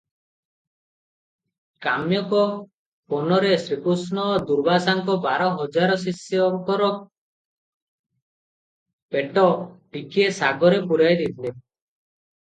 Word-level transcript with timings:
କାମ୍ୟକ 1.85 2.39
ବନରେ 3.13 3.51
ଶ୍ରୀକୃଷ୍ଣ 3.65 4.23
ଦୁର୍ବାସାଙ୍କ 4.47 5.17
ବାର 5.27 5.51
ହଜାର 5.61 5.99
ଶିଷ୍ୟଙ୍କର 6.07 6.89
ପେଟ 9.17 9.47
ଟିକିଏ 9.97 10.33
ଶାଗରେ 10.43 10.85
ପୂରାଇ 10.93 11.21
ଦେଇଥିଲେ। 11.25 11.57